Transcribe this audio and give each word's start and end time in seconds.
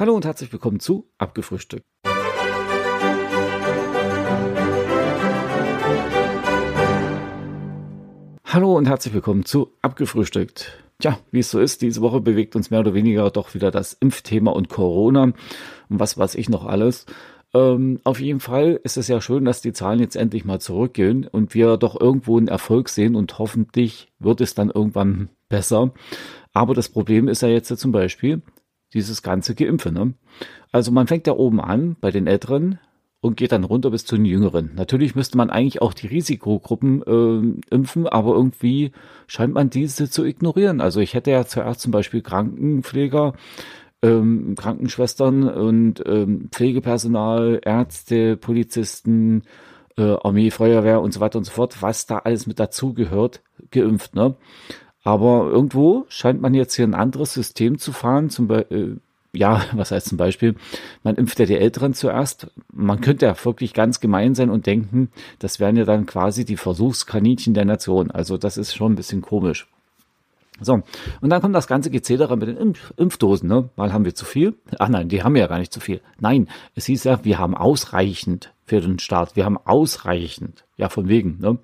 Hallo 0.00 0.14
und 0.14 0.24
herzlich 0.24 0.50
willkommen 0.50 0.80
zu 0.80 1.10
Abgefrühstückt. 1.18 1.84
Hallo 8.46 8.78
und 8.78 8.88
herzlich 8.88 9.12
willkommen 9.12 9.44
zu 9.44 9.74
Abgefrühstückt. 9.82 10.82
Tja, 11.00 11.18
wie 11.32 11.40
es 11.40 11.50
so 11.50 11.60
ist, 11.60 11.82
diese 11.82 12.00
Woche 12.00 12.22
bewegt 12.22 12.56
uns 12.56 12.70
mehr 12.70 12.80
oder 12.80 12.94
weniger 12.94 13.30
doch 13.30 13.52
wieder 13.52 13.70
das 13.70 13.92
Impfthema 13.92 14.52
und 14.52 14.70
Corona 14.70 15.24
und 15.24 15.34
was 15.90 16.16
weiß 16.16 16.34
ich 16.36 16.48
noch 16.48 16.64
alles. 16.64 17.04
Ähm, 17.52 18.00
auf 18.02 18.20
jeden 18.20 18.40
Fall 18.40 18.80
ist 18.82 18.96
es 18.96 19.06
ja 19.06 19.20
schön, 19.20 19.44
dass 19.44 19.60
die 19.60 19.74
Zahlen 19.74 20.00
jetzt 20.00 20.16
endlich 20.16 20.46
mal 20.46 20.62
zurückgehen 20.62 21.26
und 21.30 21.52
wir 21.52 21.76
doch 21.76 22.00
irgendwo 22.00 22.38
einen 22.38 22.48
Erfolg 22.48 22.88
sehen 22.88 23.16
und 23.16 23.38
hoffentlich 23.38 24.10
wird 24.18 24.40
es 24.40 24.54
dann 24.54 24.70
irgendwann 24.70 25.28
besser. 25.50 25.92
Aber 26.54 26.72
das 26.72 26.88
Problem 26.88 27.28
ist 27.28 27.42
ja 27.42 27.48
jetzt 27.48 27.76
zum 27.76 27.92
Beispiel, 27.92 28.40
dieses 28.94 29.22
ganze 29.22 29.54
Geimpfe. 29.54 29.92
Ne? 29.92 30.14
Also 30.72 30.92
man 30.92 31.06
fängt 31.06 31.26
da 31.26 31.32
oben 31.32 31.60
an 31.60 31.96
bei 32.00 32.10
den 32.10 32.26
Älteren 32.26 32.78
und 33.20 33.36
geht 33.36 33.52
dann 33.52 33.64
runter 33.64 33.90
bis 33.90 34.06
zu 34.06 34.16
den 34.16 34.24
Jüngeren. 34.24 34.70
Natürlich 34.74 35.14
müsste 35.14 35.36
man 35.36 35.50
eigentlich 35.50 35.82
auch 35.82 35.92
die 35.92 36.06
Risikogruppen 36.06 37.02
äh, 37.02 37.74
impfen, 37.74 38.06
aber 38.06 38.34
irgendwie 38.34 38.92
scheint 39.26 39.54
man 39.54 39.70
diese 39.70 40.10
zu 40.10 40.24
ignorieren. 40.24 40.80
Also 40.80 41.00
ich 41.00 41.14
hätte 41.14 41.30
ja 41.30 41.44
zuerst 41.44 41.80
zum 41.80 41.92
Beispiel 41.92 42.22
Krankenpfleger, 42.22 43.34
ähm, 44.02 44.54
Krankenschwestern 44.56 45.48
und 45.48 46.02
ähm, 46.06 46.48
Pflegepersonal, 46.50 47.60
Ärzte, 47.62 48.38
Polizisten, 48.38 49.42
äh, 49.98 50.16
Armee, 50.22 50.50
Feuerwehr 50.50 51.02
und 51.02 51.12
so 51.12 51.20
weiter 51.20 51.38
und 51.38 51.44
so 51.44 51.52
fort, 51.52 51.82
was 51.82 52.06
da 52.06 52.18
alles 52.18 52.46
mit 52.46 52.58
dazugehört, 52.58 53.42
geimpft. 53.70 54.14
Ne? 54.14 54.34
Aber 55.02 55.48
irgendwo 55.50 56.04
scheint 56.08 56.40
man 56.40 56.54
jetzt 56.54 56.74
hier 56.74 56.86
ein 56.86 56.94
anderes 56.94 57.32
System 57.32 57.78
zu 57.78 57.92
fahren, 57.92 58.30
zum 58.30 58.48
Beispiel, 58.48 58.98
äh, 59.32 59.38
ja, 59.38 59.64
was 59.72 59.90
heißt 59.90 60.08
zum 60.08 60.18
Beispiel, 60.18 60.56
man 61.02 61.16
impft 61.16 61.38
ja 61.38 61.46
die 61.46 61.56
Älteren 61.56 61.94
zuerst. 61.94 62.48
Man 62.72 63.00
könnte 63.00 63.26
ja 63.26 63.44
wirklich 63.44 63.74
ganz 63.74 64.00
gemein 64.00 64.34
sein 64.34 64.50
und 64.50 64.66
denken, 64.66 65.10
das 65.38 65.60
wären 65.60 65.76
ja 65.76 65.84
dann 65.84 66.06
quasi 66.06 66.44
die 66.44 66.56
Versuchskaninchen 66.56 67.54
der 67.54 67.64
Nation. 67.64 68.10
Also 68.10 68.36
das 68.36 68.58
ist 68.58 68.74
schon 68.74 68.92
ein 68.92 68.96
bisschen 68.96 69.22
komisch. 69.22 69.68
So, 70.62 70.82
und 71.22 71.30
dann 71.30 71.40
kommt 71.40 71.54
das 71.54 71.66
ganze 71.66 71.90
Gezedere 71.90 72.36
mit 72.36 72.48
den 72.48 72.58
Impf 72.58 72.92
Impfdosen. 72.98 73.48
Ne? 73.48 73.70
Mal 73.76 73.94
haben 73.94 74.04
wir 74.04 74.14
zu 74.14 74.26
viel. 74.26 74.54
Ach 74.78 74.88
nein, 74.88 75.08
die 75.08 75.22
haben 75.22 75.34
ja 75.36 75.46
gar 75.46 75.58
nicht 75.58 75.72
zu 75.72 75.80
viel. 75.80 76.02
Nein, 76.18 76.48
es 76.74 76.84
hieß 76.84 77.04
ja, 77.04 77.24
wir 77.24 77.38
haben 77.38 77.56
ausreichend 77.56 78.52
für 78.70 78.80
den 78.80 79.00
Start. 79.00 79.34
Wir 79.34 79.44
haben 79.44 79.58
ausreichend. 79.58 80.64
Ja, 80.76 80.88
von 80.88 81.08
wegen. 81.08 81.38
Ne? 81.40 81.58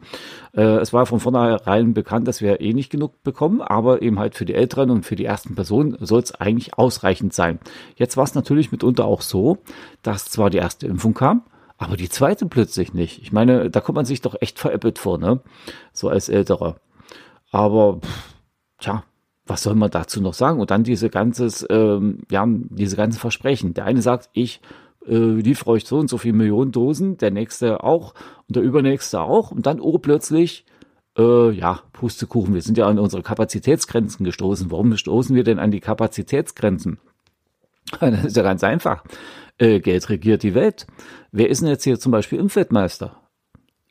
Äh, 0.54 0.78
es 0.78 0.92
war 0.92 1.06
von 1.06 1.20
vornherein 1.20 1.94
bekannt, 1.94 2.26
dass 2.26 2.40
wir 2.40 2.60
eh 2.60 2.72
nicht 2.72 2.90
genug 2.90 3.22
bekommen, 3.22 3.62
aber 3.62 4.02
eben 4.02 4.18
halt 4.18 4.34
für 4.34 4.44
die 4.44 4.54
Älteren 4.54 4.90
und 4.90 5.06
für 5.06 5.14
die 5.14 5.24
ersten 5.24 5.54
Personen 5.54 5.96
soll 6.00 6.20
es 6.20 6.34
eigentlich 6.34 6.76
ausreichend 6.76 7.32
sein. 7.32 7.60
Jetzt 7.94 8.16
war 8.16 8.24
es 8.24 8.34
natürlich 8.34 8.72
mitunter 8.72 9.04
auch 9.04 9.22
so, 9.22 9.58
dass 10.02 10.26
zwar 10.26 10.50
die 10.50 10.58
erste 10.58 10.86
Impfung 10.88 11.14
kam, 11.14 11.44
aber 11.78 11.96
die 11.96 12.08
zweite 12.08 12.46
plötzlich 12.46 12.92
nicht. 12.92 13.22
Ich 13.22 13.32
meine, 13.32 13.70
da 13.70 13.80
kommt 13.80 13.96
man 13.96 14.04
sich 14.04 14.20
doch 14.20 14.34
echt 14.40 14.58
veräppelt 14.58 14.98
vor, 14.98 15.16
ne? 15.16 15.40
So 15.92 16.08
als 16.08 16.28
Älterer. 16.28 16.76
Aber 17.52 18.00
pff, 18.00 18.34
tja, 18.80 19.04
was 19.46 19.62
soll 19.62 19.76
man 19.76 19.92
dazu 19.92 20.20
noch 20.20 20.34
sagen? 20.34 20.60
Und 20.60 20.72
dann 20.72 20.82
diese 20.82 21.08
ganzes, 21.08 21.64
ähm, 21.70 22.18
ja, 22.30 22.44
diese 22.48 22.96
ganzen 22.96 23.20
Versprechen. 23.20 23.74
Der 23.74 23.84
eine 23.84 24.02
sagt, 24.02 24.28
ich 24.32 24.60
äh, 25.08 25.40
liefere 25.40 25.70
euch 25.70 25.86
so 25.86 25.98
und 25.98 26.08
so 26.08 26.18
viele 26.18 26.34
Millionen 26.34 26.72
Dosen, 26.72 27.16
der 27.16 27.30
nächste 27.30 27.82
auch 27.82 28.14
und 28.48 28.56
der 28.56 28.62
übernächste 28.62 29.20
auch. 29.20 29.50
Und 29.50 29.66
dann, 29.66 29.80
oh, 29.80 29.98
plötzlich, 29.98 30.64
äh, 31.16 31.50
ja, 31.50 31.80
Pustekuchen, 31.92 32.54
wir 32.54 32.62
sind 32.62 32.78
ja 32.78 32.86
an 32.86 32.98
unsere 32.98 33.22
Kapazitätsgrenzen 33.22 34.24
gestoßen. 34.24 34.70
Warum 34.70 34.96
stoßen 34.96 35.34
wir 35.34 35.44
denn 35.44 35.58
an 35.58 35.70
die 35.70 35.80
Kapazitätsgrenzen? 35.80 36.98
Das 38.00 38.24
ist 38.24 38.36
ja 38.36 38.42
ganz 38.42 38.64
einfach. 38.64 39.04
Äh, 39.58 39.80
Geld 39.80 40.08
regiert 40.08 40.42
die 40.42 40.54
Welt. 40.54 40.86
Wer 41.30 41.48
ist 41.48 41.62
denn 41.62 41.68
jetzt 41.68 41.84
hier 41.84 42.00
zum 42.00 42.12
Beispiel 42.12 42.38
Impfweltmeister? 42.40 43.16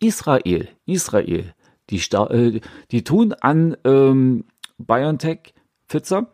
Israel. 0.02 0.68
Israel. 0.86 1.54
Die, 1.90 2.02
äh, 2.14 2.60
die 2.92 3.04
tun 3.04 3.34
an 3.34 3.78
ähm, 3.86 4.44
BioNTech 4.78 5.54
Pfizer 5.88 6.30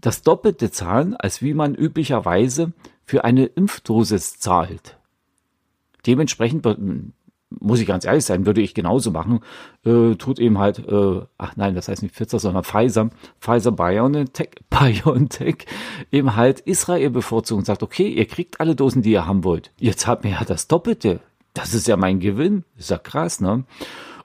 das 0.00 0.22
Doppelte 0.22 0.70
zahlen, 0.70 1.16
als 1.16 1.42
wie 1.42 1.54
man 1.54 1.74
üblicherweise 1.74 2.72
für 3.08 3.24
eine 3.24 3.46
Impfdosis 3.46 4.38
zahlt. 4.38 4.98
Dementsprechend 6.06 6.62
muss 7.48 7.80
ich 7.80 7.86
ganz 7.86 8.04
ehrlich 8.04 8.26
sein, 8.26 8.44
würde 8.44 8.60
ich 8.60 8.74
genauso 8.74 9.10
machen, 9.10 9.40
äh, 9.86 10.14
tut 10.16 10.38
eben 10.38 10.58
halt, 10.58 10.86
äh, 10.86 11.22
ach 11.38 11.56
nein, 11.56 11.74
das 11.74 11.88
heißt 11.88 12.02
nicht 12.02 12.14
Pfizer, 12.14 12.38
sondern 12.38 12.64
Pfizer, 12.64 13.08
Pfizer 13.40 13.72
BioNTech, 13.72 14.50
BioNTech 14.70 15.64
eben 16.12 16.36
halt 16.36 16.60
Israel 16.60 17.08
bevorzugt 17.08 17.60
und 17.60 17.64
sagt, 17.64 17.82
okay, 17.82 18.08
ihr 18.08 18.26
kriegt 18.26 18.60
alle 18.60 18.76
Dosen, 18.76 19.00
die 19.00 19.12
ihr 19.12 19.26
haben 19.26 19.42
wollt. 19.42 19.72
Jetzt 19.78 20.06
habt 20.06 20.26
ihr 20.26 20.32
ja 20.32 20.44
das 20.44 20.68
Doppelte. 20.68 21.20
Das 21.54 21.72
ist 21.72 21.88
ja 21.88 21.96
mein 21.96 22.20
Gewinn. 22.20 22.64
Ist 22.76 22.90
ja 22.90 22.98
krass, 22.98 23.40
ne? 23.40 23.64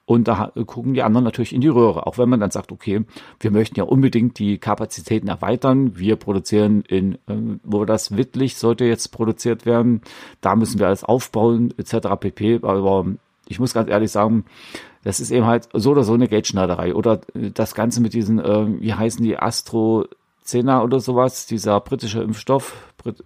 Und 0.06 0.28
da 0.28 0.52
gucken 0.66 0.94
die 0.94 1.02
anderen 1.02 1.24
natürlich 1.24 1.54
in 1.54 1.62
die 1.62 1.70
Röhre. 1.70 2.08
Auch 2.08 2.18
wenn 2.18 2.28
man 2.28 2.42
dann 2.42 2.52
sagt, 2.52 2.72
okay, 2.74 3.06
wir 3.40 3.52
möchten 3.52 3.78
ja 3.78 3.86
unbedingt 3.86 4.38
die 4.38 4.58
Kapazitäten 4.58 5.30
erweitern. 5.30 5.98
Wir 5.98 6.18
produzieren 6.18 6.82
in, 6.82 7.16
äh, 7.28 7.60
wo 7.64 7.86
das 7.86 8.18
Wittlich 8.18 8.58
sollte 8.58 8.84
jetzt 8.84 9.10
produziert 9.10 9.66
werden. 9.66 10.02
Da 10.42 10.56
müssen 10.56 10.80
wir 10.80 10.88
alles 10.88 11.06
aufbauen, 11.06 11.74
etc. 11.78 12.08
pp. 12.20 12.60
Aber 12.64 13.06
ich 13.48 13.60
muss 13.60 13.74
ganz 13.74 13.90
ehrlich 13.90 14.12
sagen, 14.12 14.44
das 15.04 15.20
ist 15.20 15.32
eben 15.32 15.46
halt 15.46 15.70
so 15.74 15.92
oder 15.92 16.04
so 16.04 16.14
eine 16.14 16.28
Geldschneiderei. 16.28 16.96
Oder 16.96 17.22
das 17.34 17.74
Ganze 17.74 18.02
mit 18.02 18.14
diesen, 18.14 18.40
äh, 18.40 18.82
wie 18.82 18.94
heißen 18.94 19.24
die, 19.24 19.38
AstroZena 19.38 20.84
oder 20.84 21.00
sowas, 21.00 21.46
dieser 21.46 21.80
britische 21.80 22.22
Impfstoff, 22.22 22.94
Brit 22.98 23.24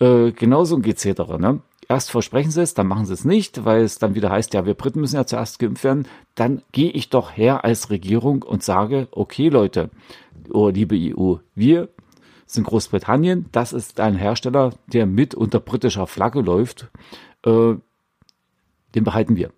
äh, 0.00 0.32
genauso 0.32 0.76
ein 0.76 0.82
Gezedere, 0.82 1.40
ne? 1.40 1.60
Erst 1.88 2.10
versprechen 2.10 2.50
sie 2.50 2.62
es, 2.62 2.74
dann 2.74 2.86
machen 2.86 3.06
sie 3.06 3.14
es 3.14 3.24
nicht, 3.24 3.64
weil 3.64 3.82
es 3.82 3.98
dann 3.98 4.14
wieder 4.14 4.30
heißt, 4.30 4.54
ja, 4.54 4.66
wir 4.66 4.74
Briten 4.74 5.00
müssen 5.00 5.16
ja 5.16 5.26
zuerst 5.26 5.58
geimpft 5.58 5.84
werden. 5.84 6.06
Dann 6.34 6.62
gehe 6.72 6.90
ich 6.90 7.10
doch 7.10 7.36
her 7.36 7.64
als 7.64 7.90
Regierung 7.90 8.42
und 8.42 8.62
sage, 8.62 9.08
okay 9.10 9.48
Leute, 9.48 9.90
oh, 10.50 10.68
liebe 10.68 10.96
EU, 10.96 11.36
wir 11.54 11.88
sind 12.46 12.66
Großbritannien, 12.66 13.46
das 13.52 13.72
ist 13.72 14.00
ein 14.00 14.16
Hersteller, 14.16 14.70
der 14.86 15.06
mit 15.06 15.34
unter 15.34 15.60
britischer 15.60 16.06
Flagge 16.06 16.40
läuft, 16.40 16.90
äh, 17.44 17.74
den 18.94 19.04
behalten 19.04 19.36
wir. 19.36 19.50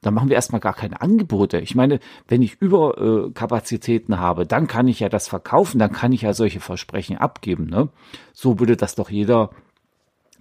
Dann 0.00 0.14
machen 0.14 0.28
wir 0.28 0.34
erstmal 0.34 0.60
gar 0.60 0.74
keine 0.74 1.00
Angebote. 1.00 1.60
Ich 1.60 1.76
meine, 1.76 2.00
wenn 2.26 2.42
ich 2.42 2.60
Überkapazitäten 2.60 4.14
äh, 4.14 4.16
habe, 4.16 4.46
dann 4.46 4.66
kann 4.66 4.88
ich 4.88 5.00
ja 5.00 5.08
das 5.08 5.28
verkaufen, 5.28 5.78
dann 5.78 5.92
kann 5.92 6.12
ich 6.12 6.22
ja 6.22 6.34
solche 6.34 6.58
Versprechen 6.58 7.18
abgeben. 7.18 7.66
Ne? 7.66 7.88
So 8.32 8.58
würde 8.58 8.76
das 8.76 8.96
doch 8.96 9.10
jeder 9.10 9.50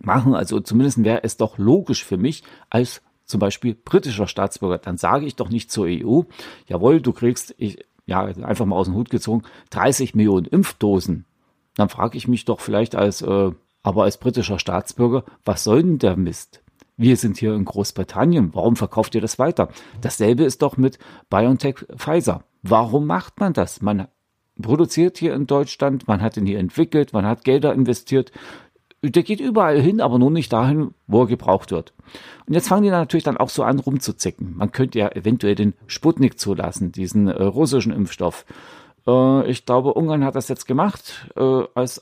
machen. 0.06 0.36
Also 0.36 0.60
zumindest 0.60 1.04
wäre 1.04 1.24
es 1.24 1.38
doch 1.38 1.58
logisch 1.58 2.04
für 2.04 2.18
mich 2.18 2.44
als 2.70 3.02
zum 3.26 3.40
Beispiel 3.40 3.76
britischer 3.76 4.28
Staatsbürger. 4.28 4.78
Dann 4.78 4.98
sage 4.98 5.26
ich 5.26 5.36
doch 5.36 5.50
nicht 5.50 5.72
zur 5.72 5.86
EU, 5.88 6.22
jawohl, 6.68 7.02
du 7.02 7.14
kriegst, 7.14 7.56
ich, 7.58 7.84
ja, 8.06 8.24
einfach 8.24 8.66
mal 8.66 8.76
aus 8.76 8.88
dem 8.88 8.96
Hut 8.96 9.10
gezogen, 9.10 9.44
30 9.70 10.16
Millionen 10.16 10.46
Impfdosen. 10.46 11.26
Dann 11.76 11.90
frage 11.90 12.18
ich 12.18 12.28
mich 12.28 12.46
doch 12.46 12.60
vielleicht 12.60 12.96
als, 12.96 13.22
äh, 13.22 13.52
aber 13.84 14.04
als 14.04 14.18
britischer 14.18 14.60
Staatsbürger, 14.60 15.24
was 15.46 15.64
soll 15.64 15.82
denn 15.82 15.98
der 15.98 16.18
Mist? 16.18 16.62
Wir 16.98 17.18
sind 17.18 17.38
hier 17.38 17.56
in 17.56 17.66
Großbritannien. 17.66 18.54
Warum 18.54 18.76
verkauft 18.76 19.16
ihr 19.16 19.22
das 19.22 19.40
weiter? 19.40 19.70
Dasselbe 20.02 20.44
ist 20.44 20.62
doch 20.62 20.78
mit 20.78 21.00
BioNTech 21.30 21.86
Pfizer. 21.96 22.44
Warum 22.62 23.08
macht 23.08 23.40
man 23.40 23.54
das? 23.54 23.82
Man 23.82 24.08
produziert 24.62 25.18
hier 25.18 25.34
in 25.34 25.48
Deutschland, 25.48 26.08
man 26.08 26.22
hat 26.22 26.38
ihn 26.38 26.46
hier 26.46 26.60
entwickelt, 26.60 27.14
man 27.14 27.26
hat 27.26 27.44
Gelder 27.44 27.74
investiert 27.74 28.32
der 29.04 29.24
geht 29.24 29.40
überall 29.40 29.82
hin, 29.82 30.00
aber 30.00 30.20
nur 30.20 30.30
nicht 30.30 30.54
dahin, 30.54 30.94
wo 31.08 31.22
er 31.22 31.28
gebraucht 31.28 31.72
wird. 31.72 31.94
Und 32.46 32.54
jetzt 32.54 32.68
fangen 32.68 32.84
die 32.84 32.90
natürlich 32.90 33.24
dann 33.24 33.38
auch 33.38 33.50
so 33.50 33.64
an 33.64 33.80
rumzuzicken. 33.80 34.56
Man 34.56 34.72
könnte 34.72 35.00
ja 35.00 35.10
eventuell 35.10 35.56
den 35.56 35.74
Sputnik 35.88 36.40
zulassen, 36.40 36.92
diesen 36.92 37.28
äh, 37.28 37.44
russischen 37.44 37.92
Impfstoff. 37.92 38.46
Äh, 39.08 39.50
ich 39.50 39.66
glaube, 39.66 39.94
Ungarn 39.94 40.24
hat 40.24 40.36
das 40.36 40.50
jetzt 40.50 40.68
gemacht, 40.68 41.28
äh, 41.36 41.64
als 41.74 42.02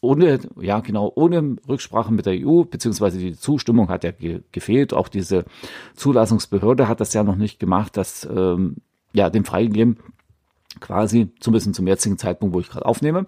ohne, 0.00 0.40
ja 0.58 0.80
genau, 0.80 1.12
ohne 1.14 1.56
Rücksprache 1.68 2.12
mit 2.12 2.24
der 2.24 2.34
EU, 2.46 2.64
beziehungsweise 2.64 3.18
die 3.18 3.36
Zustimmung 3.36 3.90
hat 3.90 4.02
ja 4.02 4.12
ge 4.12 4.40
gefehlt. 4.50 4.94
Auch 4.94 5.08
diese 5.08 5.44
Zulassungsbehörde 5.94 6.88
hat 6.88 7.00
das 7.00 7.12
ja 7.12 7.22
noch 7.22 7.36
nicht 7.36 7.60
gemacht, 7.60 7.98
das 7.98 8.26
ähm, 8.34 8.76
ja 9.12 9.28
dem 9.28 9.44
freigegeben, 9.44 9.98
quasi, 10.80 11.28
zumindest 11.40 11.74
zum 11.74 11.86
jetzigen 11.86 12.16
Zeitpunkt, 12.16 12.54
wo 12.54 12.60
ich 12.60 12.70
gerade 12.70 12.86
aufnehme. 12.86 13.26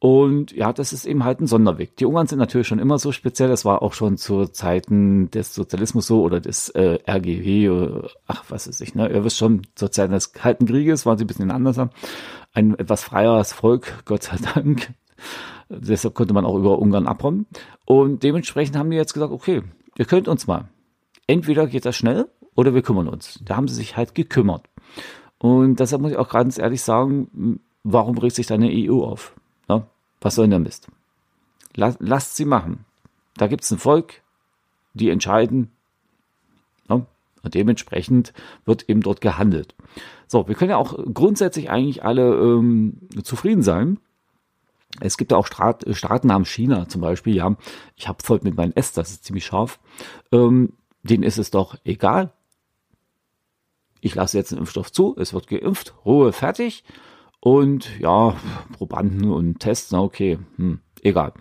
Und 0.00 0.52
ja, 0.52 0.72
das 0.72 0.94
ist 0.94 1.04
eben 1.04 1.24
halt 1.24 1.40
ein 1.40 1.46
Sonderweg. 1.46 1.94
Die 1.96 2.06
Ungarn 2.06 2.26
sind 2.26 2.38
natürlich 2.38 2.66
schon 2.66 2.78
immer 2.78 2.98
so 2.98 3.12
speziell. 3.12 3.50
Das 3.50 3.66
war 3.66 3.82
auch 3.82 3.92
schon 3.92 4.16
zu 4.16 4.46
Zeiten 4.46 5.30
des 5.30 5.54
Sozialismus 5.54 6.06
so 6.06 6.22
oder 6.22 6.40
des 6.40 6.70
äh, 6.70 6.98
RGW, 7.06 7.68
oder, 7.68 8.08
ach, 8.26 8.44
was 8.48 8.66
ist 8.66 8.80
ich, 8.80 8.94
ne? 8.94 9.10
Ihr 9.12 9.24
wisst 9.24 9.36
schon, 9.36 9.66
zur 9.74 9.92
Zeit 9.92 10.10
des 10.10 10.32
Kalten 10.32 10.64
Krieges 10.64 11.04
waren 11.04 11.18
sie 11.18 11.24
ein 11.24 11.26
bisschen 11.26 11.50
anders. 11.50 11.78
Ein 12.54 12.78
etwas 12.78 13.04
freieres 13.04 13.52
Volk, 13.52 14.02
Gott 14.06 14.22
sei 14.22 14.38
Dank. 14.54 14.94
Deshalb 15.68 16.14
konnte 16.14 16.32
man 16.32 16.46
auch 16.46 16.56
über 16.56 16.78
Ungarn 16.78 17.06
abräumen. 17.06 17.44
Und 17.84 18.22
dementsprechend 18.22 18.78
haben 18.78 18.90
die 18.90 18.96
jetzt 18.96 19.12
gesagt, 19.12 19.32
okay, 19.32 19.62
ihr 19.98 20.06
könnt 20.06 20.28
uns 20.28 20.46
mal. 20.46 20.70
Entweder 21.26 21.66
geht 21.66 21.84
das 21.84 21.94
schnell 21.94 22.26
oder 22.56 22.74
wir 22.74 22.80
kümmern 22.80 23.06
uns. 23.06 23.38
Da 23.44 23.54
haben 23.54 23.68
sie 23.68 23.74
sich 23.74 23.98
halt 23.98 24.14
gekümmert. 24.14 24.64
Und 25.36 25.78
deshalb 25.78 26.00
muss 26.00 26.12
ich 26.12 26.16
auch 26.16 26.30
ganz 26.30 26.56
ehrlich 26.56 26.80
sagen, 26.80 27.60
warum 27.84 28.16
regt 28.16 28.36
sich 28.36 28.46
da 28.46 28.54
eine 28.54 28.70
EU 28.72 29.02
auf? 29.04 29.34
Was 30.20 30.34
soll 30.34 30.44
denn 30.44 30.50
der 30.50 30.58
Mist? 30.60 30.88
Lass, 31.74 31.96
lasst 32.00 32.36
sie 32.36 32.44
machen. 32.44 32.84
Da 33.36 33.46
gibt 33.46 33.64
es 33.64 33.70
ein 33.70 33.78
Volk, 33.78 34.22
die 34.94 35.10
entscheiden. 35.10 35.70
Ja, 36.88 37.06
und 37.42 37.54
dementsprechend 37.54 38.32
wird 38.64 38.88
eben 38.88 39.00
dort 39.00 39.20
gehandelt. 39.20 39.74
So, 40.26 40.46
wir 40.46 40.54
können 40.54 40.70
ja 40.70 40.76
auch 40.76 40.98
grundsätzlich 41.12 41.70
eigentlich 41.70 42.04
alle 42.04 42.34
ähm, 42.34 43.00
zufrieden 43.22 43.62
sein. 43.62 43.98
Es 45.00 45.16
gibt 45.16 45.30
ja 45.30 45.38
auch 45.38 45.46
Staat, 45.46 45.84
Staaten 45.92 46.26
namens 46.26 46.48
China 46.48 46.88
zum 46.88 47.00
Beispiel, 47.00 47.34
ja, 47.34 47.56
ich 47.96 48.08
habe 48.08 48.22
voll 48.22 48.40
mit 48.42 48.56
meinem 48.56 48.72
S, 48.74 48.92
das 48.92 49.10
ist 49.10 49.24
ziemlich 49.24 49.46
scharf, 49.46 49.78
ähm, 50.32 50.72
denen 51.02 51.22
ist 51.22 51.38
es 51.38 51.50
doch 51.50 51.76
egal. 51.84 52.32
Ich 54.00 54.14
lasse 54.14 54.36
jetzt 54.36 54.52
einen 54.52 54.60
Impfstoff 54.60 54.90
zu, 54.90 55.14
es 55.18 55.32
wird 55.32 55.46
geimpft, 55.46 55.94
Ruhe, 56.04 56.32
fertig. 56.32 56.84
Und 57.40 57.98
ja, 57.98 58.36
Probanden 58.72 59.30
und 59.30 59.60
Tests, 59.60 59.90
na 59.92 60.00
okay, 60.00 60.38
hm, 60.56 60.80
egal. 61.02 61.32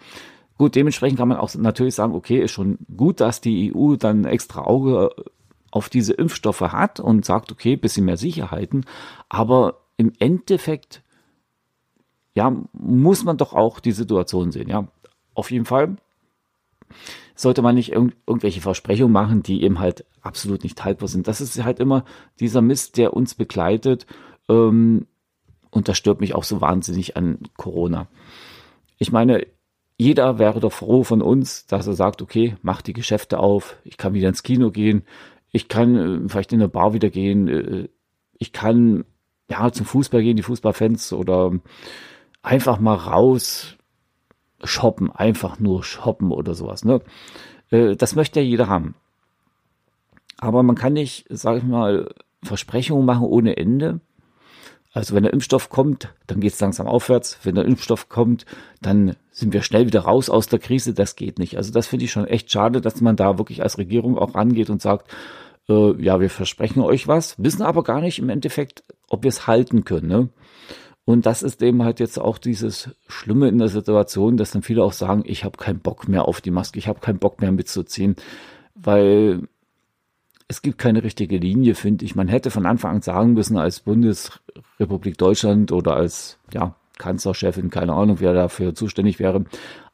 Gut, 0.58 0.76
dementsprechend 0.76 1.20
kann 1.20 1.28
man 1.28 1.38
auch 1.38 1.54
natürlich 1.56 1.96
sagen, 1.96 2.14
okay, 2.14 2.40
ist 2.42 2.52
schon 2.52 2.80
gut, 2.96 3.20
dass 3.20 3.42
die 3.42 3.74
EU 3.74 3.96
dann 3.96 4.26
extra 4.26 4.62
Auge 4.62 5.12
auf 5.72 5.90
diese 5.90 6.14
Impfstoffe 6.14 6.62
hat 6.62 7.00
und 7.00 7.26
sagt, 7.26 7.52
okay, 7.52 7.76
bisschen 7.76 8.06
mehr 8.06 8.18
Sicherheiten. 8.18 8.86
Aber 9.30 9.82
im 9.98 10.14
Endeffekt, 10.20 11.04
ja, 12.34 12.56
muss 12.74 13.24
man 13.24 13.38
doch 13.38 13.54
auch 13.54 13.80
die 13.80 13.92
Situation 13.92 14.52
sehen, 14.52 14.70
ja. 14.70 14.88
Auf 15.34 15.52
jeden 15.52 15.66
Fall 15.66 15.98
sollte 17.36 17.62
man 17.62 17.76
nicht 17.76 17.94
irg 17.94 18.14
irgendwelche 18.28 18.62
Versprechungen 18.62 19.14
machen, 19.14 19.44
die 19.44 19.64
eben 19.64 19.80
halt 19.80 20.06
absolut 20.22 20.64
nicht 20.64 20.84
haltbar 20.84 21.08
sind. 21.08 21.28
Das 21.28 21.40
ist 21.40 21.64
halt 21.64 21.80
immer 21.80 22.04
dieser 22.40 22.62
Mist, 22.62 22.98
der 22.98 23.14
uns 23.14 23.36
begleitet. 23.36 24.06
Ähm, 24.50 25.08
und 25.72 25.88
das 25.88 25.98
stört 25.98 26.22
mich 26.22 26.36
auch 26.36 26.44
so 26.44 26.62
wahnsinnig 26.62 27.16
an 27.18 27.40
Corona. 27.58 28.08
Ich 28.98 29.12
meine, 29.12 29.46
jeder 29.98 30.40
wäre 30.40 30.60
doch 30.60 30.72
froh 30.72 31.04
von 31.04 31.22
uns, 31.22 31.66
dass 31.68 31.88
er 31.88 31.94
sagt, 31.94 32.22
okay, 32.22 32.56
mach 32.62 32.82
die 32.82 32.94
Geschäfte 32.94 33.40
auf, 33.40 33.78
ich 33.84 33.98
kann 33.98 34.14
wieder 34.14 34.30
ins 34.30 34.44
Kino 34.44 34.72
gehen, 34.72 35.04
ich 35.52 35.68
kann 35.68 35.96
äh, 36.26 36.30
vielleicht 36.30 36.54
in 36.54 36.62
eine 36.62 36.70
Bar 36.70 36.94
wieder 36.94 37.10
gehen, 37.10 37.48
äh, 37.48 37.90
ich 38.38 38.54
kann 38.54 39.06
ja 39.50 39.72
zum 39.72 39.86
Fußball 39.86 40.22
gehen, 40.22 40.38
die 40.38 40.44
Fußballfans 40.44 41.14
oder 41.14 41.52
einfach 42.42 42.80
mal 42.80 42.96
raus 42.96 43.76
shoppen, 44.64 45.12
einfach 45.12 45.60
nur 45.60 45.84
shoppen 45.84 46.32
oder 46.32 46.54
sowas. 46.54 46.86
Ne? 46.86 47.02
Äh, 47.70 47.96
das 47.96 48.16
möchte 48.16 48.40
ja 48.40 48.46
jeder 48.46 48.68
haben. 48.68 48.96
Aber 50.38 50.64
man 50.64 50.76
kann 50.76 50.94
nicht, 50.94 51.26
sage 51.30 51.60
ich 51.60 51.64
mal, 51.64 52.14
Versprechungen 52.44 53.06
machen 53.06 53.26
ohne 53.26 53.58
Ende. 53.58 54.00
Also 54.92 55.16
wenn 55.16 55.24
der 55.24 55.34
Impfstoff 55.34 55.70
kommt, 55.70 56.14
dann 56.26 56.40
geht 56.40 56.54
es 56.54 56.60
langsam 56.60 56.88
aufwärts. 56.88 57.40
Wenn 57.44 57.56
der 57.56 57.66
Impfstoff 57.66 58.10
kommt, 58.10 58.46
dann 58.82 59.16
sind 59.32 59.54
wir 59.54 59.62
schnell 59.62 59.86
wieder 59.86 60.02
raus 60.02 60.30
aus 60.30 60.48
der 60.48 60.60
Krise. 60.60 60.94
Das 60.94 61.16
geht 61.16 61.38
nicht. 61.38 61.58
Also 61.58 61.72
das 61.72 61.88
finde 61.88 62.06
ich 62.06 62.12
schon 62.12 62.26
echt 62.26 62.52
schade, 62.52 62.82
dass 62.82 63.00
man 63.00 63.16
da 63.16 63.38
wirklich 63.38 63.62
als 63.62 63.78
Regierung 63.78 64.18
auch 64.18 64.34
rangeht 64.34 64.70
und 64.70 64.82
sagt, 64.82 65.12
äh, 65.70 66.02
ja, 66.02 66.20
wir 66.20 66.30
versprechen 66.30 66.82
euch 66.82 67.08
was, 67.08 67.36
wissen 67.38 67.62
aber 67.62 67.84
gar 67.84 68.02
nicht 68.02 68.20
im 68.20 68.30
Endeffekt, 68.30 68.84
ob 69.10 69.24
wir 69.24 69.30
es 69.30 69.46
halten 69.46 69.86
können. 69.86 70.08
Ne? 70.08 70.30
Und 71.06 71.26
das 71.26 71.44
ist 71.44 71.62
eben 71.62 71.84
halt 71.84 72.00
jetzt 72.00 72.20
auch 72.20 72.40
dieses 72.40 72.90
Schlimme 73.08 73.48
in 73.48 73.60
der 73.60 73.68
Situation, 73.68 74.38
dass 74.38 74.52
dann 74.52 74.64
viele 74.64 74.84
auch 74.84 74.94
sagen, 74.94 75.24
ich 75.26 75.44
habe 75.44 75.58
keinen 75.58 75.80
Bock 75.80 76.08
mehr 76.08 76.28
auf 76.28 76.42
die 76.42 76.52
Maske, 76.52 76.80
ich 76.80 76.88
habe 76.88 77.00
keinen 77.00 77.20
Bock 77.20 77.42
mehr 77.42 77.52
mitzuziehen, 77.52 78.16
weil 78.76 79.48
es 80.50 80.64
gibt 80.64 80.80
keine 80.80 81.04
richtige 81.04 81.38
Linie, 81.38 81.76
finde 81.76 82.04
ich. 82.04 82.16
Man 82.16 82.28
hätte 82.28 82.50
von 82.50 82.66
Anfang 82.66 82.96
an 82.96 83.02
sagen 83.04 83.34
müssen, 83.34 83.56
als 83.58 83.82
Bundesrepublik 83.82 85.18
Deutschland 85.18 85.72
oder 85.72 85.96
als 85.96 86.40
ja, 86.52 86.76
Kanzlerchefin, 86.98 87.70
keine 87.70 87.94
Ahnung, 87.94 88.20
wer 88.20 88.34
dafür 88.34 88.74
zuständig 88.74 89.20
wäre, 89.20 89.46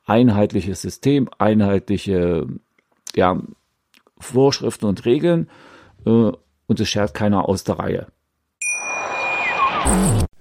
einheitliches 0.05 0.81
System, 0.81 1.29
einheitliche 1.39 2.47
ja, 3.15 3.41
Vorschriften 4.17 4.85
und 4.85 5.03
Regeln 5.03 5.49
äh, 6.05 6.31
und 6.67 6.79
es 6.79 6.87
schert 6.87 7.13
keiner 7.13 7.49
aus 7.49 7.65
der 7.65 7.77
Reihe. 7.77 8.07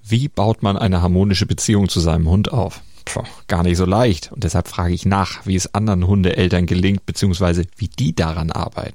Wie 0.07 0.29
baut 0.29 0.63
man 0.63 0.79
eine 0.79 1.03
harmonische 1.03 1.47
Beziehung 1.47 1.89
zu 1.89 1.99
seinem 1.99 2.31
Hund 2.31 2.53
auf? 2.53 2.83
Puh, 3.05 3.25
gar 3.49 3.65
nicht 3.65 3.77
so 3.77 3.85
leicht. 3.85 4.31
Und 4.31 4.45
deshalb 4.45 4.69
frage 4.69 4.95
ich 4.95 5.07
nach, 5.07 5.45
wie 5.45 5.57
es 5.57 5.75
anderen 5.75 6.07
Hundeeltern 6.07 6.67
gelingt, 6.67 7.05
beziehungsweise 7.05 7.65
wie 7.77 7.89
die 7.89 8.15
daran 8.15 8.53
arbeiten. 8.53 8.95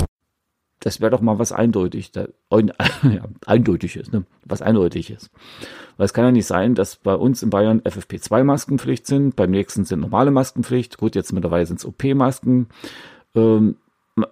Das 0.81 0.99
wäre 0.99 1.11
doch 1.11 1.21
mal 1.21 1.37
was 1.39 1.51
eindeutig, 1.51 2.11
da, 2.11 2.27
ja, 2.51 3.25
eindeutiges, 3.45 4.11
ne? 4.11 4.25
was 4.45 4.61
eindeutiges. 4.61 5.29
Weil 5.97 6.05
es 6.05 6.13
kann 6.13 6.25
ja 6.25 6.31
nicht 6.31 6.47
sein, 6.47 6.73
dass 6.73 6.95
bei 6.95 7.13
uns 7.13 7.43
in 7.43 7.51
Bayern 7.51 7.81
FFP2-Maskenpflicht 7.81 9.05
sind, 9.05 9.35
beim 9.35 9.51
nächsten 9.51 9.85
sind 9.85 9.99
normale 9.99 10.31
Maskenpflicht, 10.31 10.97
gut, 10.97 11.15
jetzt 11.15 11.33
mittlerweile 11.33 11.67
sind 11.67 11.79
es 11.79 11.85
OP-Masken, 11.85 12.67
ähm, 13.35 13.75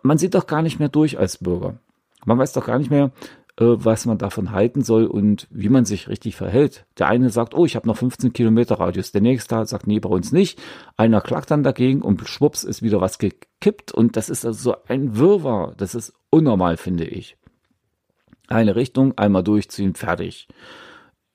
man 0.04 0.18
sieht 0.18 0.34
doch 0.34 0.48
gar 0.48 0.62
nicht 0.64 0.80
mehr 0.80 0.90
durch 0.90 1.20
als 1.20 1.38
Bürger. 1.38 1.78
Man 2.26 2.38
weiß 2.38 2.52
doch 2.54 2.66
gar 2.66 2.80
nicht 2.80 2.92
mehr, 2.92 3.12
was 3.60 4.06
man 4.06 4.18
davon 4.18 4.52
halten 4.52 4.84
soll 4.84 5.06
und 5.06 5.48
wie 5.52 5.70
man 5.70 5.84
sich 5.84 6.08
richtig 6.08 6.36
verhält. 6.36 6.86
Der 6.98 7.08
eine 7.08 7.30
sagt, 7.30 7.54
oh, 7.54 7.66
ich 7.66 7.76
habe 7.76 7.88
noch 7.88 7.98
15 7.98 8.32
Kilometer 8.32 8.80
Radius. 8.80 9.12
Der 9.12 9.22
nächste 9.22 9.66
sagt, 9.66 9.86
nee, 9.86 10.00
bei 10.00 10.10
uns 10.10 10.32
nicht. 10.32 10.60
Einer 10.96 11.20
klagt 11.20 11.52
dann 11.52 11.64
dagegen 11.64 12.02
und 12.02 12.26
schwupps 12.28 12.64
ist 12.64 12.82
wieder 12.82 13.02
was 13.02 13.20
gekippt 13.20 13.92
und 13.92 14.16
das 14.16 14.30
ist 14.30 14.46
also 14.46 14.72
so 14.72 14.76
ein 14.88 15.18
Wirrwarr. 15.18 15.74
Das 15.76 15.94
ist 15.94 16.14
unnormal, 16.30 16.78
finde 16.78 17.06
ich. 17.06 17.38
Eine 18.48 18.76
Richtung, 18.76 19.18
einmal 19.18 19.44
durchziehen, 19.44 19.94
fertig. 19.94 20.48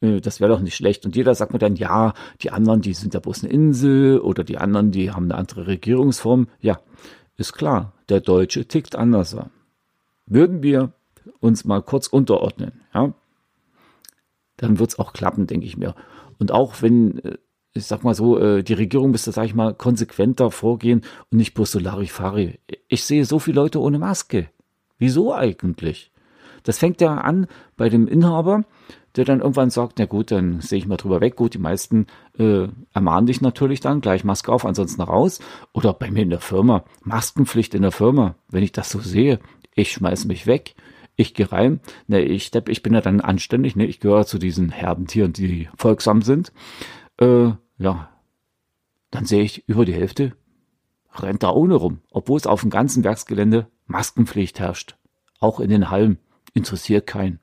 Äh, 0.01 0.21
das 0.21 0.41
wäre 0.41 0.51
doch 0.51 0.61
nicht 0.61 0.77
schlecht. 0.77 1.05
Und 1.05 1.17
jeder 1.17 1.35
sagt 1.35 1.53
mir 1.53 1.59
dann, 1.59 1.77
ja, 1.77 2.15
die 2.41 2.51
anderen, 2.51 2.81
die 2.81 2.95
sind 2.95 3.13
ja 3.13 3.21
bloß 3.21 3.45
eine 3.45 3.53
Insel 3.53 4.19
oder 4.19 4.45
die 4.45 4.59
anderen, 4.59 4.91
die 4.91 5.11
haben 5.11 5.25
eine 5.25 5.37
andere 5.37 5.67
Regierungsform. 5.67 6.49
Ja, 6.61 6.81
ist 7.37 7.53
klar, 7.53 7.93
der 8.09 8.21
Deutsche 8.21 8.67
tickt 8.67 8.97
anders. 8.97 9.37
Würden 10.27 10.63
wir 10.63 10.93
uns 11.41 11.65
mal 11.65 11.83
kurz 11.83 12.07
unterordnen, 12.07 12.81
ja, 12.95 13.13
dann 14.57 14.79
wird 14.79 14.91
es 14.91 14.99
auch 14.99 15.13
klappen, 15.13 15.47
denke 15.47 15.67
ich 15.67 15.77
mir. 15.77 15.95
Und 16.39 16.53
auch 16.53 16.83
wenn, 16.83 17.19
äh, 17.19 17.39
ich 17.73 17.87
sag 17.87 18.05
mal 18.05 18.15
so, 18.15 18.39
äh, 18.39 18.63
die 18.63 18.75
Regierung 18.75 19.11
müsste, 19.11 19.33
sag 19.33 19.47
ich 19.47 19.55
mal, 19.55 19.75
konsequenter 19.75 20.51
vorgehen 20.51 21.03
und 21.31 21.39
nicht 21.39 21.55
bloß 21.55 21.73
so 21.73 21.79
Larifari. 21.79 22.61
Ich 22.89 23.05
sehe 23.05 23.25
so 23.25 23.39
viele 23.39 23.57
Leute 23.57 23.81
ohne 23.81 23.99
Maske. 23.99 24.49
Wieso 24.99 25.35
eigentlich? 25.35 26.13
Das 26.63 26.79
fängt 26.79 27.01
ja 27.01 27.15
an 27.17 27.47
bei 27.77 27.89
dem 27.89 28.09
Inhaber, 28.09 28.65
der 29.17 29.25
dann 29.25 29.41
irgendwann 29.41 29.71
sagt, 29.71 29.99
na 29.99 30.07
gut, 30.07 30.31
dann 30.31 30.61
sehe 30.61 30.79
ich 30.79 30.87
mal 30.87 30.97
drüber 30.97 31.21
weg. 31.21 31.37
Gut, 31.37 31.55
die 31.55 31.59
meisten 31.59 32.07
äh, 32.39 32.69
ermahnen 32.93 33.27
dich 33.27 33.41
natürlich 33.41 33.81
dann, 33.81 34.01
gleich 34.01 34.25
Maske 34.25 34.51
auf, 34.51 34.65
ansonsten 34.65 35.03
raus. 35.03 35.41
Oder 35.73 35.93
bei 35.93 36.11
mir 36.11 36.23
in 36.23 36.31
der 36.31 36.41
Firma, 36.41 36.85
Maskenpflicht 37.03 37.75
in 37.75 37.83
der 37.83 37.93
Firma. 37.93 38.35
Wenn 38.49 38.65
ich 38.65 38.73
das 38.73 38.91
so 38.91 39.01
sehe, 39.01 39.41
ich 39.75 39.93
schmeiß 39.93 40.25
mich 40.25 40.47
weg. 40.47 40.75
Ich 41.17 41.35
gehe 41.35 41.51
rein, 41.53 41.81
ne, 42.07 42.23
ich, 42.23 42.51
ich 42.69 42.83
bin 42.83 42.95
ja 42.95 43.01
dann 43.01 43.21
anständig, 43.21 43.77
ne, 43.77 43.87
ich 43.87 44.01
gehöre 44.01 44.27
zu 44.27 44.39
diesen 44.39 44.71
herben 44.71 45.07
Tieren, 45.07 45.33
die 45.33 45.69
folgsam 45.77 46.23
sind. 46.23 46.53
Äh, 47.19 47.53
ja, 47.79 48.09
dann 49.11 49.25
sehe 49.25 49.43
ich 49.43 49.69
über 49.69 49.85
die 49.85 49.95
Hälfte 49.95 50.33
rennt 51.23 51.43
da 51.43 51.51
ohne 51.51 51.75
rum, 51.75 52.01
obwohl 52.11 52.39
es 52.39 52.47
auf 52.47 52.63
dem 52.63 52.71
ganzen 52.71 53.05
Werksgelände 53.05 53.69
Maskenpflicht 53.87 54.59
herrscht. 54.59 54.97
Auch 55.41 55.61
in 55.61 55.71
den 55.71 55.91
Hallen 55.91 56.19
interessiert 56.55 57.07
keinen. 57.07 57.41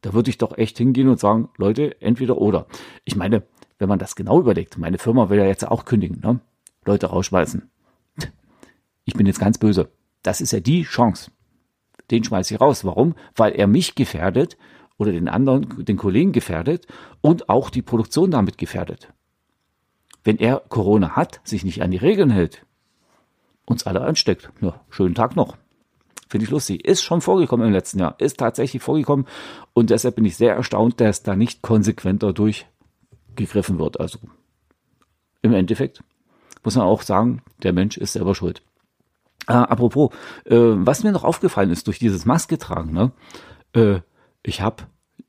Da 0.00 0.14
würde 0.14 0.30
ich 0.30 0.38
doch 0.38 0.56
echt 0.56 0.78
hingehen 0.78 1.08
und 1.08 1.20
sagen, 1.20 1.48
Leute, 1.56 2.00
entweder 2.00 2.38
oder. 2.38 2.66
Ich 3.04 3.16
meine, 3.16 3.44
wenn 3.78 3.88
man 3.88 3.98
das 3.98 4.16
genau 4.16 4.40
überlegt, 4.40 4.78
meine 4.78 4.98
Firma 4.98 5.28
will 5.28 5.38
ja 5.38 5.46
jetzt 5.46 5.66
auch 5.66 5.84
kündigen, 5.84 6.20
ne? 6.20 6.40
Leute 6.84 7.06
rausschmeißen. 7.06 7.70
Ich 9.04 9.14
bin 9.14 9.26
jetzt 9.26 9.40
ganz 9.40 9.58
böse. 9.58 9.90
Das 10.22 10.40
ist 10.40 10.52
ja 10.52 10.60
die 10.60 10.82
Chance. 10.82 11.30
Den 12.12 12.22
schmeiße 12.22 12.54
ich 12.54 12.60
raus. 12.60 12.84
Warum? 12.84 13.14
Weil 13.34 13.52
er 13.52 13.66
mich 13.66 13.96
gefährdet 13.96 14.56
oder 14.98 15.10
den 15.10 15.28
anderen, 15.28 15.84
den 15.84 15.96
Kollegen 15.96 16.32
gefährdet 16.32 16.86
und 17.22 17.48
auch 17.48 17.70
die 17.70 17.82
Produktion 17.82 18.30
damit 18.30 18.58
gefährdet. 18.58 19.12
Wenn 20.22 20.38
er 20.38 20.62
Corona 20.68 21.16
hat, 21.16 21.40
sich 21.42 21.64
nicht 21.64 21.82
an 21.82 21.90
die 21.90 21.96
Regeln 21.96 22.30
hält, 22.30 22.64
uns 23.64 23.86
alle 23.86 24.02
ansteckt, 24.02 24.52
ja, 24.60 24.80
schönen 24.90 25.14
Tag 25.14 25.34
noch. 25.34 25.56
Finde 26.28 26.44
ich 26.44 26.50
lustig. 26.50 26.84
Ist 26.86 27.02
schon 27.02 27.20
vorgekommen 27.20 27.66
im 27.66 27.72
letzten 27.72 27.98
Jahr. 27.98 28.14
Ist 28.18 28.38
tatsächlich 28.38 28.82
vorgekommen. 28.82 29.26
Und 29.74 29.90
deshalb 29.90 30.16
bin 30.16 30.24
ich 30.24 30.36
sehr 30.36 30.54
erstaunt, 30.54 31.00
dass 31.00 31.22
da 31.22 31.36
nicht 31.36 31.60
konsequenter 31.60 32.32
durchgegriffen 32.32 33.78
wird. 33.78 34.00
Also 34.00 34.18
im 35.42 35.52
Endeffekt 35.52 36.02
muss 36.62 36.76
man 36.76 36.86
auch 36.86 37.02
sagen, 37.02 37.42
der 37.62 37.72
Mensch 37.72 37.96
ist 37.96 38.12
selber 38.12 38.34
schuld. 38.34 38.62
Äh, 39.48 39.52
apropos, 39.52 40.10
äh, 40.44 40.56
was 40.56 41.02
mir 41.02 41.12
noch 41.12 41.24
aufgefallen 41.24 41.70
ist 41.70 41.86
durch 41.86 41.98
dieses 41.98 42.24
Maske 42.24 42.58
tragen, 42.58 42.92
ne? 42.92 43.12
Äh, 43.74 44.00
ich 44.42 44.60
habe 44.60 44.84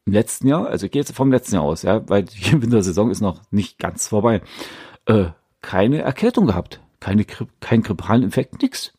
im 0.05 0.13
letzten 0.13 0.47
Jahr, 0.47 0.67
also 0.67 0.85
ich 0.85 0.91
gehe 0.91 1.01
jetzt 1.01 1.15
vom 1.15 1.31
letzten 1.31 1.55
Jahr 1.55 1.63
aus, 1.63 1.83
ja, 1.83 2.07
weil 2.09 2.23
die 2.23 2.51
Wintersaison 2.61 3.09
ist 3.09 3.21
noch 3.21 3.41
nicht 3.51 3.79
ganz 3.79 4.07
vorbei, 4.07 4.41
äh, 5.05 5.25
keine 5.61 6.01
Erkältung 6.01 6.45
gehabt, 6.45 6.81
keine, 6.99 7.25
kein 7.59 7.81
grippalen 7.81 8.23
Infekt, 8.23 8.61
nix. 8.61 8.93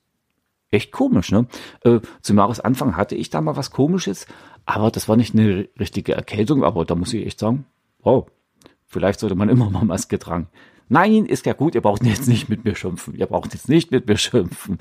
Echt 0.70 0.90
komisch, 0.90 1.30
ne? 1.30 1.46
Äh, 1.82 2.00
zum 2.20 2.36
Jahresanfang 2.36 2.96
hatte 2.96 3.14
ich 3.14 3.30
da 3.30 3.40
mal 3.40 3.56
was 3.56 3.70
komisches, 3.70 4.26
aber 4.66 4.90
das 4.90 5.08
war 5.08 5.16
nicht 5.16 5.34
eine 5.34 5.68
richtige 5.78 6.14
Erkältung, 6.14 6.64
aber 6.64 6.84
da 6.84 6.96
muss 6.96 7.12
ich 7.12 7.26
echt 7.26 7.38
sagen, 7.38 7.66
wow, 8.00 8.26
vielleicht 8.86 9.20
sollte 9.20 9.36
man 9.36 9.48
immer 9.50 9.70
mal 9.70 9.84
Maske 9.84 10.18
tragen. 10.18 10.48
Nein, 10.94 11.26
ist 11.26 11.44
ja 11.44 11.54
gut, 11.54 11.74
ihr 11.74 11.80
braucht 11.80 12.04
jetzt 12.04 12.28
nicht 12.28 12.48
mit 12.48 12.64
mir 12.64 12.76
schimpfen. 12.76 13.16
Ihr 13.16 13.26
braucht 13.26 13.52
jetzt 13.52 13.68
nicht 13.68 13.90
mit 13.90 14.06
mir 14.06 14.16
schimpfen. 14.16 14.78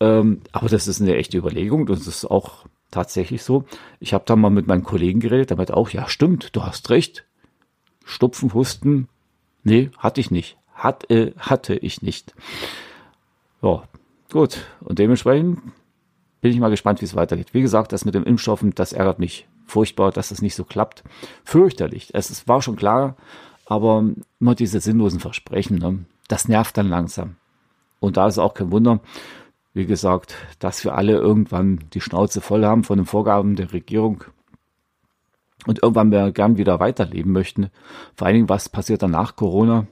Ähm, 0.00 0.40
aber 0.50 0.68
das 0.68 0.88
ist 0.88 1.00
eine 1.00 1.14
echte 1.14 1.38
Überlegung. 1.38 1.86
Das 1.86 2.08
ist 2.08 2.24
auch 2.24 2.66
tatsächlich 2.90 3.44
so. 3.44 3.64
Ich 4.00 4.14
habe 4.14 4.24
da 4.26 4.34
mal 4.34 4.50
mit 4.50 4.66
meinen 4.66 4.82
Kollegen 4.82 5.20
geredet, 5.20 5.52
damit 5.52 5.70
auch, 5.70 5.90
ja, 5.90 6.08
stimmt, 6.08 6.56
du 6.56 6.64
hast 6.64 6.90
recht. 6.90 7.24
Stupfen, 8.04 8.52
Husten, 8.52 9.06
nee, 9.62 9.90
hatte 9.96 10.20
ich 10.20 10.32
nicht. 10.32 10.58
Hat, 10.74 11.08
äh, 11.08 11.32
hatte 11.38 11.76
ich 11.76 12.02
nicht. 12.02 12.34
Ja, 13.62 13.84
gut. 14.32 14.58
Und 14.80 14.98
dementsprechend 14.98 15.60
bin 16.40 16.50
ich 16.50 16.58
mal 16.58 16.70
gespannt, 16.70 17.00
wie 17.00 17.04
es 17.06 17.14
weitergeht. 17.14 17.54
Wie 17.54 17.62
gesagt, 17.62 17.92
das 17.92 18.04
mit 18.04 18.16
den 18.16 18.24
Impfstoffen, 18.24 18.74
das 18.74 18.92
ärgert 18.92 19.20
mich 19.20 19.46
furchtbar, 19.66 20.10
dass 20.10 20.30
das 20.30 20.42
nicht 20.42 20.56
so 20.56 20.64
klappt. 20.64 21.04
Fürchterlich. 21.44 22.10
Es 22.12 22.48
war 22.48 22.60
schon 22.60 22.74
klar, 22.74 23.16
aber 23.66 24.04
immer 24.40 24.54
diese 24.54 24.80
sinnlosen 24.80 25.20
Versprechen, 25.20 25.78
ne? 25.78 26.04
das 26.28 26.48
nervt 26.48 26.76
dann 26.76 26.88
langsam. 26.88 27.36
Und 28.00 28.16
da 28.16 28.26
ist 28.26 28.38
auch 28.38 28.54
kein 28.54 28.70
Wunder, 28.70 29.00
wie 29.72 29.86
gesagt, 29.86 30.36
dass 30.58 30.84
wir 30.84 30.94
alle 30.94 31.12
irgendwann 31.12 31.84
die 31.94 32.00
Schnauze 32.00 32.40
voll 32.40 32.64
haben 32.64 32.84
von 32.84 32.98
den 32.98 33.06
Vorgaben 33.06 33.56
der 33.56 33.72
Regierung 33.72 34.24
und 35.66 35.82
irgendwann 35.82 36.12
wir 36.12 36.30
gern 36.32 36.58
wieder 36.58 36.80
weiterleben 36.80 37.32
möchten. 37.32 37.70
Vor 38.14 38.26
allen 38.26 38.34
Dingen, 38.34 38.48
was 38.48 38.68
passiert 38.68 39.02
dann 39.02 39.10
nach 39.10 39.36
Corona? 39.36 39.86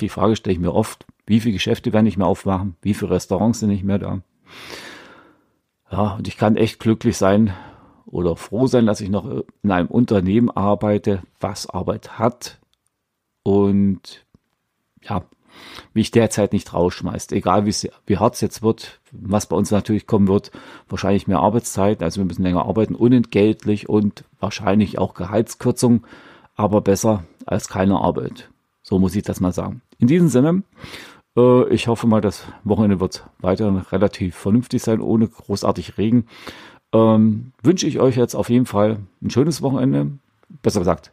Die 0.00 0.08
Frage 0.08 0.36
stelle 0.36 0.54
ich 0.54 0.60
mir 0.60 0.74
oft. 0.74 1.06
Wie 1.24 1.40
viele 1.40 1.54
Geschäfte 1.54 1.92
werden 1.92 2.04
nicht 2.04 2.18
mehr 2.18 2.26
aufmachen? 2.26 2.76
Wie 2.82 2.94
viele 2.94 3.12
Restaurants 3.12 3.60
sind 3.60 3.70
nicht 3.70 3.84
mehr 3.84 3.98
da? 3.98 4.20
Ja, 5.90 6.16
und 6.16 6.28
ich 6.28 6.36
kann 6.36 6.56
echt 6.56 6.80
glücklich 6.80 7.16
sein 7.16 7.54
oder 8.06 8.36
froh 8.36 8.66
sein, 8.66 8.86
dass 8.86 9.00
ich 9.00 9.08
noch 9.08 9.44
in 9.62 9.70
einem 9.70 9.88
Unternehmen 9.88 10.50
arbeite, 10.50 11.22
was 11.40 11.68
Arbeit 11.70 12.18
hat 12.18 12.58
und 13.46 14.26
ja, 15.02 15.22
mich 15.94 16.10
derzeit 16.10 16.52
nicht 16.52 16.74
rausschmeißt. 16.74 17.30
Egal 17.30 17.64
wie, 17.64 17.74
wie 18.04 18.18
hart 18.18 18.34
es 18.34 18.40
jetzt 18.40 18.60
wird, 18.60 18.98
was 19.12 19.46
bei 19.46 19.54
uns 19.54 19.70
natürlich 19.70 20.08
kommen 20.08 20.26
wird, 20.26 20.50
wahrscheinlich 20.88 21.28
mehr 21.28 21.38
Arbeitszeit, 21.38 22.02
also 22.02 22.20
wir 22.20 22.24
müssen 22.24 22.42
länger 22.42 22.66
arbeiten, 22.66 22.96
unentgeltlich 22.96 23.88
und 23.88 24.24
wahrscheinlich 24.40 24.98
auch 24.98 25.14
Gehaltskürzung, 25.14 26.04
aber 26.56 26.80
besser 26.80 27.22
als 27.46 27.68
keine 27.68 28.00
Arbeit. 28.00 28.50
So 28.82 28.98
muss 28.98 29.14
ich 29.14 29.22
das 29.22 29.38
mal 29.38 29.52
sagen. 29.52 29.80
In 29.98 30.08
diesem 30.08 30.26
Sinne, 30.28 30.64
äh, 31.36 31.68
ich 31.72 31.86
hoffe 31.86 32.08
mal, 32.08 32.20
das 32.20 32.48
Wochenende 32.64 32.98
wird 32.98 33.28
weiter 33.38 33.86
relativ 33.92 34.34
vernünftig 34.34 34.82
sein, 34.82 35.00
ohne 35.00 35.28
großartig 35.28 35.98
Regen. 35.98 36.26
Ähm, 36.92 37.52
wünsche 37.62 37.86
ich 37.86 38.00
euch 38.00 38.16
jetzt 38.16 38.34
auf 38.34 38.50
jeden 38.50 38.66
Fall 38.66 38.98
ein 39.22 39.30
schönes 39.30 39.62
Wochenende. 39.62 40.10
Besser 40.62 40.80
gesagt, 40.80 41.12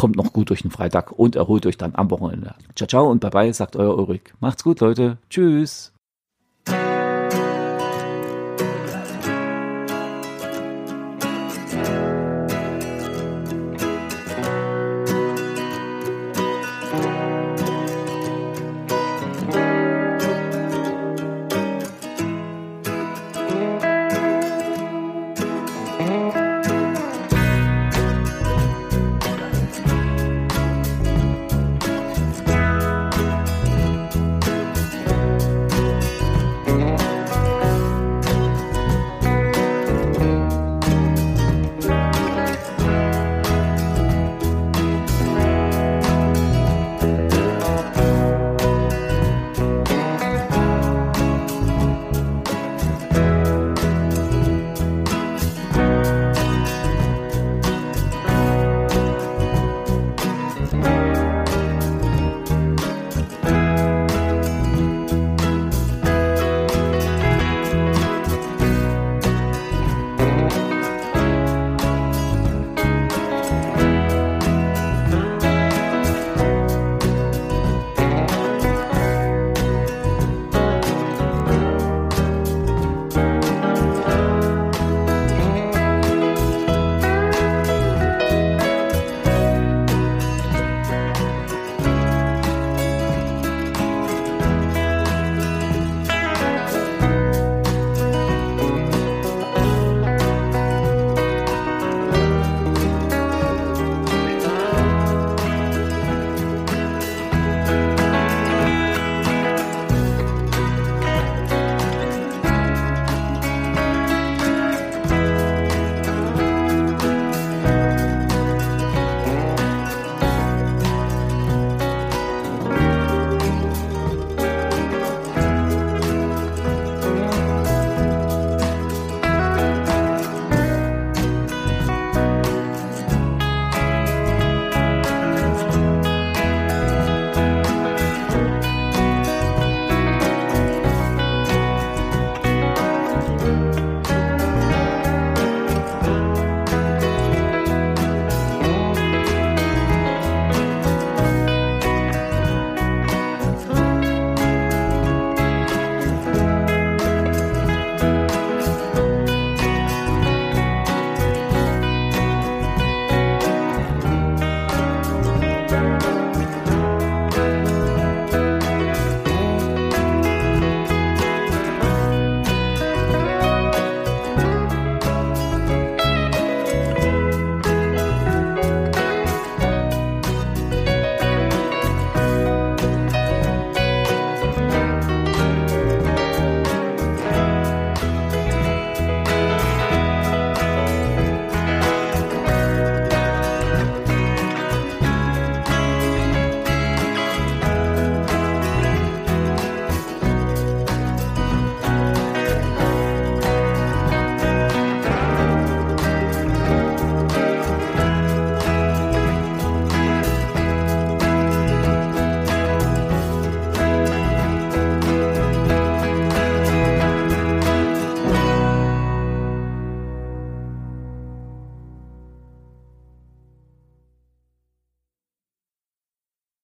kommt 0.00 0.16
noch 0.16 0.32
gut 0.32 0.48
durch 0.48 0.62
den 0.62 0.70
Freitag 0.70 1.12
und 1.12 1.36
erholt 1.36 1.66
euch 1.66 1.76
dann 1.76 1.94
am 1.94 2.10
Wochenende. 2.10 2.54
Ciao, 2.74 2.88
ciao 2.88 3.10
und 3.10 3.20
bye 3.20 3.28
bye, 3.28 3.52
sagt 3.52 3.76
euer 3.76 3.98
Ulrich. 3.98 4.22
Macht's 4.40 4.64
gut, 4.64 4.80
Leute. 4.80 5.18
Tschüss. 5.28 5.92